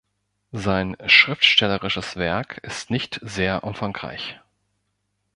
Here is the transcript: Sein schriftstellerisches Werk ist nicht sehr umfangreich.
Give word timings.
Sein 0.55 0.97
schriftstellerisches 1.05 2.15
Werk 2.15 2.57
ist 2.63 2.89
nicht 2.89 3.19
sehr 3.21 3.63
umfangreich. 3.63 4.39